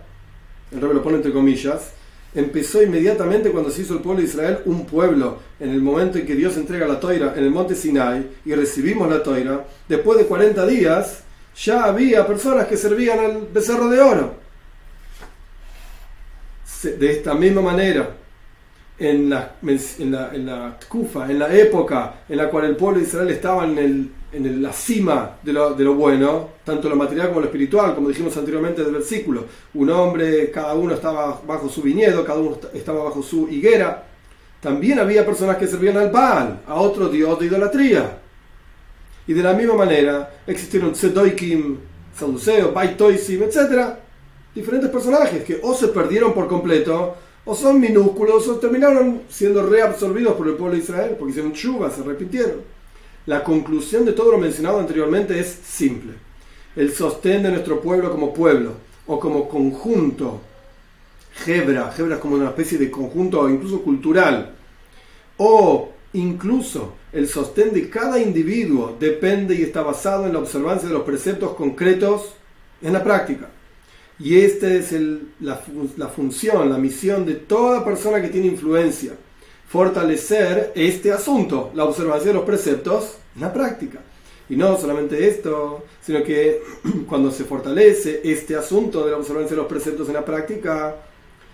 el 0.76 0.82
rey 0.82 0.94
lo 0.94 1.04
pone 1.04 1.18
entre 1.18 1.32
comillas, 1.32 1.92
empezó 2.34 2.84
inmediatamente 2.84 3.52
cuando 3.52 3.72
se 3.72 3.82
hizo 3.82 3.94
el 3.94 4.02
pueblo 4.02 4.22
de 4.22 4.28
Israel 4.28 4.60
un 4.66 4.86
pueblo, 4.86 5.40
en 5.60 5.70
el 5.70 5.82
momento 5.82 6.18
en 6.18 6.26
que 6.26 6.36
Dios 6.36 6.58
entrega 6.58 6.88
la 6.88 7.00
toira 7.00 7.34
en 7.36 7.44
el 7.44 7.52
monte 7.52 7.76
Sinai 7.76 8.28
y 8.46 8.54
recibimos 8.54 9.10
la 9.10 9.24
toira, 9.24 9.66
después 9.88 10.18
de 10.18 10.26
40 10.26 10.66
días 10.68 11.24
ya 11.56 11.86
había 11.86 12.28
personas 12.28 12.68
que 12.68 12.76
servían 12.76 13.20
al 13.20 13.48
becerro 13.54 13.90
de 13.90 14.02
oro. 14.02 14.46
De 16.84 17.12
esta 17.12 17.34
misma 17.34 17.62
manera, 17.62 18.10
en 18.98 19.30
la, 19.30 19.56
en 19.62 20.12
la, 20.12 20.34
en 20.34 20.46
la 20.46 20.78
en 21.28 21.40
la 21.40 21.54
época 21.54 22.14
en 22.30 22.38
la 22.38 22.50
cual 22.50 22.66
el 22.66 22.76
pueblo 22.76 23.00
de 23.00 23.06
Israel 23.06 23.30
estaba 23.30 23.66
en, 23.66 23.78
el, 23.78 24.12
en 24.36 24.62
la 24.62 24.74
cima 24.74 25.38
de 25.42 25.54
lo, 25.54 25.94
bueno, 25.94 26.50
tanto 26.64 26.90
lo 26.90 26.96
material 26.96 27.30
como 27.30 27.40
lo 27.40 27.46
espiritual, 27.46 27.96
como 27.96 28.10
dijimos 28.10 28.36
anteriormente 28.36 28.84
del 28.84 28.94
versículo. 28.94 29.46
Un 29.74 29.90
hombre, 29.90 30.52
cada 30.52 30.74
uno 30.74 30.94
estaba 30.94 31.42
bajo 31.48 31.70
su 31.70 31.82
viñedo, 31.82 32.26
cada 32.26 32.40
uno 32.40 32.58
estaba 32.74 33.06
bajo 33.06 33.24
su 33.24 33.48
higuera. 33.50 34.04
También 34.60 35.00
había 35.00 35.26
personas 35.26 35.58
que 35.58 35.68
servían 35.68 35.98
al 35.98 36.12
Baal, 36.12 36.62
a 36.68 36.76
otro 36.76 37.08
dios 37.08 37.40
de 37.40 37.46
idolatría. 37.46 38.20
Y 39.28 39.34
de 39.34 39.44
la 39.44 39.54
misma 39.54 39.76
manera 39.76 40.42
existieron 40.46 40.92
Tzedoikim, 40.92 41.78
Saduceo, 42.18 42.74
Baitoisim, 42.74 43.44
etc. 43.44 43.96
Diferentes 44.54 44.90
personajes 44.90 45.44
que 45.44 45.60
o 45.64 45.74
se 45.74 45.88
perdieron 45.88 46.34
por 46.34 46.48
completo 46.48 47.16
o 47.46 47.56
son 47.56 47.80
minúsculos 47.80 48.48
o 48.48 48.56
terminaron 48.56 49.22
siendo 49.30 49.68
reabsorbidos 49.68 50.34
por 50.34 50.48
el 50.48 50.56
pueblo 50.56 50.76
de 50.76 50.82
Israel 50.82 51.16
porque 51.18 51.32
hicieron 51.32 51.54
chuva, 51.54 51.90
se 51.90 52.04
repitieron. 52.04 52.75
La 53.26 53.44
conclusión 53.44 54.06
de 54.06 54.14
todo 54.14 54.32
lo 54.32 54.38
mencionado 54.38 54.80
anteriormente 54.80 55.40
es 55.40 55.48
simple. 55.48 56.14
El 56.76 56.94
sostén 56.94 57.44
de 57.44 57.52
nuestro 57.52 57.82
pueblo 57.82 58.12
como 58.12 58.34
pueblo 58.34 58.74
o 59.08 59.20
como 59.20 59.48
conjunto, 59.48 60.42
Hebra, 61.46 61.94
Hebra 61.98 62.16
es 62.16 62.22
como 62.22 62.36
una 62.36 62.50
especie 62.50 62.78
de 62.78 62.92
conjunto 62.92 63.50
incluso 63.50 63.82
cultural, 63.82 64.54
o 65.38 65.96
Incluso 66.16 66.94
el 67.12 67.28
sostén 67.28 67.74
de 67.74 67.90
cada 67.90 68.22
individuo 68.22 68.96
depende 68.98 69.54
y 69.54 69.64
está 69.64 69.82
basado 69.82 70.26
en 70.26 70.32
la 70.32 70.40
observancia 70.40 70.88
de 70.88 70.94
los 70.94 71.04
preceptos 71.04 71.56
concretos 71.56 72.34
en 72.82 72.94
la 72.94 73.04
práctica. 73.04 73.50
Y 74.18 74.38
esta 74.38 74.74
es 74.74 74.96
la, 75.42 75.62
la 75.98 76.08
función, 76.08 76.70
la 76.70 76.78
misión 76.78 77.26
de 77.26 77.34
toda 77.34 77.84
persona 77.84 78.22
que 78.22 78.30
tiene 78.30 78.48
influencia. 78.48 79.12
Fortalecer 79.68 80.72
este 80.76 81.12
asunto, 81.12 81.72
la 81.74 81.86
observancia 81.86 82.28
de 82.28 82.36
los 82.36 82.46
preceptos 82.46 83.18
en 83.36 83.42
la 83.42 83.54
práctica. 83.54 84.00
Y 84.48 84.56
no 84.56 84.78
solamente 84.78 85.28
esto, 85.28 85.86
sino 86.02 86.24
que 86.24 86.62
cuando 87.08 87.32
se 87.32 87.46
fortalece 87.46 88.22
este 88.24 88.56
asunto 88.56 89.06
de 89.06 89.12
la 89.12 89.18
observancia 89.18 89.56
de 89.56 89.62
los 89.62 89.72
preceptos 89.72 90.08
en 90.08 90.14
la 90.14 90.26
práctica, 90.26 90.96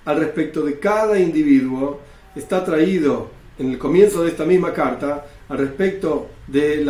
al 0.05 0.19
respecto 0.19 0.61
de 0.61 0.79
cada 0.79 1.19
individuo, 1.19 1.99
está 2.35 2.63
traído 2.65 3.29
en 3.59 3.71
el 3.71 3.77
comienzo 3.77 4.23
de 4.23 4.29
esta 4.29 4.45
misma 4.45 4.73
carta, 4.73 5.25
al 5.47 5.57
respecto 5.57 6.29
del 6.47 6.89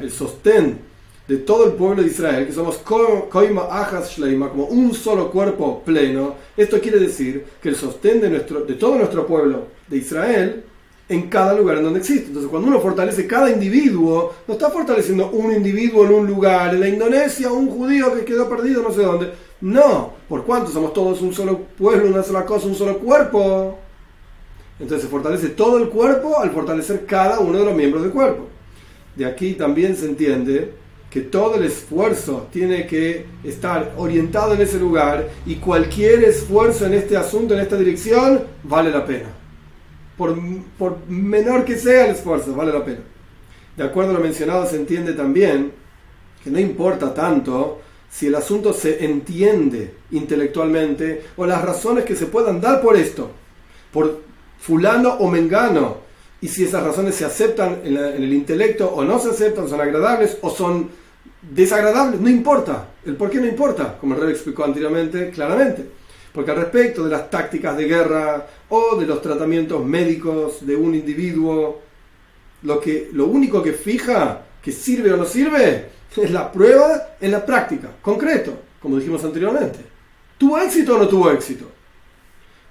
el 0.00 0.10
sostén 0.10 0.89
de 1.30 1.36
todo 1.36 1.64
el 1.64 1.74
pueblo 1.74 2.02
de 2.02 2.08
Israel, 2.08 2.44
que 2.44 2.52
somos 2.52 2.78
Koima 2.78 3.62
Ajas 3.70 4.10
Shleima, 4.10 4.48
como 4.48 4.64
un 4.64 4.92
solo 4.92 5.30
cuerpo 5.30 5.80
pleno. 5.84 6.34
Esto 6.56 6.80
quiere 6.80 6.98
decir 6.98 7.44
que 7.62 7.68
el 7.68 7.76
sostén 7.76 8.20
de, 8.20 8.28
nuestro, 8.28 8.64
de 8.64 8.74
todo 8.74 8.96
nuestro 8.96 9.24
pueblo 9.28 9.68
de 9.86 9.96
Israel 9.96 10.64
en 11.08 11.28
cada 11.28 11.54
lugar 11.54 11.78
en 11.78 11.84
donde 11.84 12.00
existe. 12.00 12.26
Entonces, 12.26 12.50
cuando 12.50 12.66
uno 12.66 12.80
fortalece 12.80 13.28
cada 13.28 13.48
individuo, 13.48 14.34
no 14.48 14.54
está 14.54 14.70
fortaleciendo 14.70 15.30
un 15.30 15.52
individuo 15.52 16.04
en 16.04 16.14
un 16.14 16.26
lugar, 16.26 16.74
en 16.74 16.80
la 16.80 16.88
Indonesia, 16.88 17.52
un 17.52 17.70
judío 17.70 18.12
que 18.12 18.24
quedó 18.24 18.48
perdido 18.48 18.82
no 18.82 18.92
sé 18.92 19.02
dónde. 19.02 19.30
No, 19.60 20.14
por 20.28 20.44
cuánto 20.44 20.72
somos 20.72 20.92
todos 20.92 21.22
un 21.22 21.32
solo 21.32 21.60
pueblo, 21.78 22.08
una 22.08 22.24
sola 22.24 22.44
cosa, 22.44 22.66
un 22.66 22.74
solo 22.74 22.98
cuerpo. 22.98 23.78
Entonces 24.80 25.02
se 25.04 25.08
fortalece 25.08 25.50
todo 25.50 25.78
el 25.78 25.90
cuerpo 25.90 26.40
al 26.40 26.50
fortalecer 26.50 27.06
cada 27.06 27.38
uno 27.38 27.56
de 27.56 27.66
los 27.66 27.74
miembros 27.74 28.02
del 28.02 28.10
cuerpo. 28.10 28.48
De 29.14 29.26
aquí 29.26 29.52
también 29.54 29.94
se 29.94 30.06
entiende 30.06 30.80
que 31.10 31.20
todo 31.20 31.56
el 31.56 31.64
esfuerzo 31.64 32.46
tiene 32.52 32.86
que 32.86 33.26
estar 33.44 33.92
orientado 33.96 34.54
en 34.54 34.62
ese 34.62 34.78
lugar 34.78 35.28
y 35.44 35.56
cualquier 35.56 36.24
esfuerzo 36.24 36.86
en 36.86 36.94
este 36.94 37.16
asunto, 37.16 37.54
en 37.54 37.60
esta 37.60 37.76
dirección, 37.76 38.44
vale 38.62 38.90
la 38.90 39.04
pena 39.04 39.40
por, 40.78 40.98
menor 41.08 41.64
que 41.64 41.78
sea 41.78 42.04
el 42.04 42.12
esfuerzo, 42.12 42.54
vale 42.54 42.72
la 42.72 42.84
pena. 42.84 43.00
De 43.76 43.84
acuerdo 43.84 44.10
a 44.10 44.14
lo 44.14 44.20
mencionado, 44.20 44.66
se 44.66 44.76
entiende 44.76 45.14
también 45.14 45.72
que 46.44 46.50
no 46.50 46.58
importa 46.58 47.14
tanto 47.14 47.80
si 48.10 48.26
el 48.26 48.34
asunto 48.34 48.74
se 48.74 49.04
entiende 49.04 49.94
intelectualmente 50.10 51.22
o 51.36 51.46
las 51.46 51.62
razones 51.62 52.04
que 52.04 52.16
se 52.16 52.26
puedan 52.26 52.60
dar 52.60 52.82
por 52.82 52.96
esto, 52.96 53.30
por 53.92 54.20
fulano 54.58 55.14
o 55.14 55.30
mengano, 55.30 55.98
y 56.40 56.48
si 56.48 56.64
esas 56.64 56.82
razones 56.82 57.14
se 57.14 57.24
aceptan 57.24 57.80
en, 57.84 57.96
en, 57.96 58.22
el 58.22 58.32
intelecto 58.32 58.88
o 58.88 59.04
no 59.04 59.18
se 59.18 59.30
aceptan, 59.30 59.68
son 59.68 59.80
agradables 59.80 60.38
o 60.40 60.50
son 60.50 60.90
desagradables, 61.42 62.20
no 62.20 62.28
importa. 62.28 62.88
El 63.04 63.16
por 63.16 63.30
qué 63.30 63.38
no 63.38 63.46
importa, 63.46 63.98
como 63.98 64.14
el 64.14 64.20
rey 64.20 64.30
explicó 64.30 64.64
anteriormente 64.64 65.30
claramente. 65.30 65.84
Porque 66.32 66.50
al 66.50 66.58
respecto 66.58 67.04
de 67.04 67.10
las 67.10 67.28
tácticas 67.28 67.76
de 67.76 67.84
guerra 67.84 68.46
o 68.68 68.96
de 68.96 69.06
los 69.06 69.20
tratamientos 69.20 69.84
médicos 69.84 70.64
de 70.64 70.76
un 70.76 70.94
individuo, 70.94 71.80
lo, 72.62 72.80
que, 72.80 73.10
lo 73.12 73.26
único 73.26 73.62
que 73.62 73.72
fija 73.72 74.42
que 74.62 74.72
sirve 74.72 75.12
o 75.12 75.16
no 75.16 75.24
sirve 75.24 75.88
es 76.16 76.30
la 76.30 76.50
prueba 76.50 77.16
en 77.20 77.32
la 77.32 77.44
práctica, 77.44 77.88
concreto, 78.00 78.54
como 78.80 78.96
dijimos 78.96 79.24
anteriormente. 79.24 79.78
¿Tuvo 80.38 80.58
éxito 80.58 80.96
o 80.96 80.98
no 80.98 81.08
tuvo 81.08 81.30
éxito? 81.30 81.66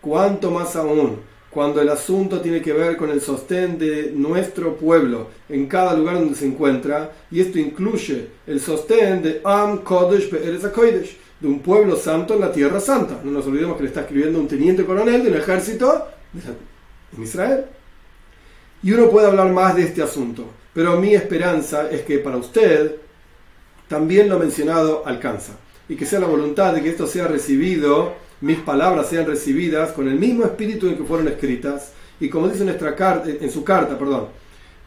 Cuanto 0.01 0.49
más 0.49 0.75
aún 0.75 1.28
cuando 1.50 1.82
el 1.82 1.89
asunto 1.89 2.41
tiene 2.41 2.62
que 2.62 2.74
ver 2.74 2.96
con 2.96 3.10
el 3.10 3.22
sostén 3.22 3.77
de 3.79 4.12
nuestro 4.15 4.75
pueblo 4.75 5.27
en 5.50 5.68
cada 5.68 5.96
lugar 5.96 6.15
donde 6.20 6.36
se 6.36 6.46
encuentra, 6.46 7.12
y 7.32 7.39
esto 7.41 7.58
incluye 7.58 8.28
el 8.45 8.60
sostén 8.60 9.23
de 9.23 9.41
Am 9.43 9.80
Kodesh 9.80 10.30
Be'eretz 10.30 10.67
Kodesh, 10.67 11.17
de 11.39 11.47
un 11.47 11.60
pueblo 11.60 11.95
santo 11.95 12.36
en 12.36 12.41
la 12.41 12.52
tierra 12.52 12.80
santa. 12.80 13.19
No 13.23 13.32
nos 13.32 13.47
olvidemos 13.47 13.78
que 13.78 13.84
le 13.84 13.89
está 13.89 14.02
escribiendo 14.02 14.39
un 14.39 14.47
teniente 14.47 14.86
coronel 14.86 15.23
del 15.23 15.36
ejército 15.36 16.08
en 17.15 17.23
Israel. 17.23 17.65
Y 18.84 18.91
uno 18.91 19.10
puede 19.10 19.28
hablar 19.28 19.52
más 19.52 19.76
de 19.76 19.84
este 19.84 20.04
asunto, 20.04 20.45
pero 20.73 21.00
mi 21.00 21.15
esperanza 21.15 21.89
es 21.89 22.02
que 22.02 22.19
para 22.19 22.38
usted 22.38 22.95
también 23.88 24.30
lo 24.30 24.38
mencionado 24.38 25.04
alcanza 25.06 25.54
y 25.89 25.95
que 25.95 26.06
sea 26.06 26.19
la 26.19 26.28
voluntad 26.28 26.73
de 26.73 26.84
que 26.84 26.89
esto 26.89 27.08
sea 27.08 27.28
recibido, 27.28 28.13
mis 28.41 28.60
palabras 28.60 29.08
sean 29.08 29.25
recibidas 29.25 29.91
con 29.91 30.08
el 30.08 30.15
mismo 30.19 30.45
espíritu 30.45 30.88
en 30.88 30.97
que 30.97 31.04
fueron 31.04 31.28
escritas 31.28 31.91
y 32.19 32.30
como 32.30 32.49
dice 32.49 32.65
nuestra 32.65 32.95
carta, 32.95 33.30
en 33.30 33.52
su 33.52 33.63
carta, 33.63 33.97
perdón, 33.97 34.28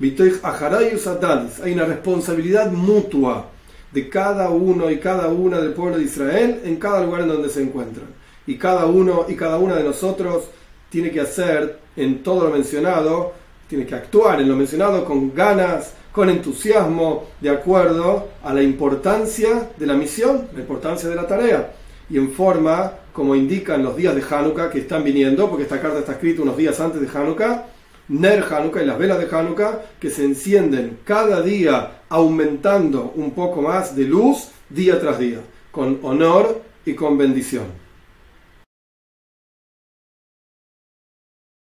hay 0.01 1.73
una 1.73 1.85
responsabilidad 1.85 2.71
mutua 2.71 3.49
de 3.93 4.09
cada 4.09 4.51
uno 4.51 4.91
y 4.91 4.99
cada 4.99 5.29
una 5.29 5.61
del 5.61 5.73
pueblo 5.73 5.99
de 5.99 6.05
Israel 6.05 6.61
en 6.65 6.77
cada 6.77 7.05
lugar 7.05 7.23
en 7.23 7.29
donde 7.29 7.49
se 7.49 7.62
encuentran. 7.62 8.09
Y 8.47 8.57
cada 8.57 8.87
uno 8.87 9.27
y 9.29 9.37
cada 9.37 9.59
una 9.59 9.77
de 9.77 9.85
nosotros 9.85 10.45
tiene 10.91 11.11
que 11.11 11.21
hacer 11.21 11.79
en 11.97 12.23
todo 12.23 12.45
lo 12.45 12.51
mencionado, 12.51 13.33
tiene 13.69 13.87
que 13.87 13.95
actuar 13.95 14.41
en 14.41 14.49
lo 14.49 14.57
mencionado 14.57 15.05
con 15.05 15.35
ganas, 15.35 15.95
con 16.11 16.29
entusiasmo, 16.29 17.29
de 17.41 17.51
acuerdo 17.51 18.29
a 18.43 18.53
la 18.53 18.62
importancia 18.62 19.71
de 19.77 19.87
la 19.87 19.95
misión, 19.95 20.49
la 20.53 20.61
importancia 20.61 21.09
de 21.09 21.15
la 21.15 21.27
tarea, 21.27 21.73
y 22.12 22.18
en 22.18 22.31
forma 22.31 22.92
como 23.12 23.35
indican 23.35 23.83
los 23.83 23.96
días 23.96 24.14
de 24.14 24.22
Hanukkah 24.22 24.70
que 24.70 24.81
están 24.81 25.03
viniendo, 25.03 25.48
porque 25.48 25.64
esta 25.64 25.81
carta 25.81 26.01
está 26.01 26.12
escrita 26.12 26.42
unos 26.42 26.59
días 26.59 26.79
antes 26.79 27.01
de 27.01 27.09
Hanukkah, 27.09 27.66
Ner 28.09 28.44
Hanukkah 28.44 28.83
y 28.83 28.87
las 28.87 28.98
velas 28.98 29.18
de 29.18 29.35
Hanukkah 29.35 29.81
que 29.98 30.11
se 30.11 30.25
encienden 30.25 30.98
cada 31.05 31.40
día 31.40 32.03
aumentando 32.11 33.14
un 33.16 33.31
poco 33.31 33.62
más 33.62 33.96
de 33.96 34.05
luz 34.05 34.48
día 34.68 35.01
tras 35.01 35.18
día, 35.18 35.38
con 35.70 36.01
honor 36.03 36.61
y 36.85 36.94
con 36.94 37.16
bendición. 37.16 37.82